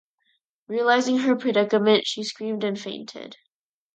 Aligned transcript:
Realizing 0.67 1.19
her 1.19 1.35
predicament, 1.35 2.07
she 2.07 2.23
screamed 2.23 2.63
and 2.63 2.81
fainted. 2.81 3.37